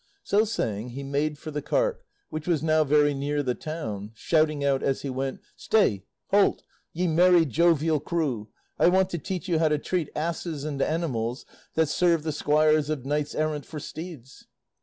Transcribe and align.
So 0.23 0.45
saying, 0.45 0.89
he 0.89 1.03
made 1.03 1.37
for 1.37 1.51
the 1.51 1.61
cart, 1.61 2.01
which 2.31 2.47
was 2.47 2.63
now 2.63 2.83
very 2.83 3.13
near 3.13 3.43
the 3.43 3.53
town, 3.53 4.13
shouting 4.15 4.65
out 4.65 4.81
as 4.81 5.03
he 5.03 5.11
went, 5.11 5.41
"Stay! 5.55 6.05
halt! 6.31 6.63
ye 6.91 7.05
merry, 7.05 7.45
jovial 7.45 7.99
crew! 7.99 8.49
I 8.79 8.87
want 8.87 9.11
to 9.11 9.19
teach 9.19 9.47
you 9.47 9.59
how 9.59 9.67
to 9.67 9.77
treat 9.77 10.09
asses 10.15 10.63
and 10.63 10.81
animals 10.81 11.45
that 11.75 11.87
serve 11.87 12.23
the 12.23 12.31
squires 12.31 12.89
of 12.89 13.05
knights 13.05 13.35
errant 13.35 13.63
for 13.67 13.79
steeds." 13.79 14.47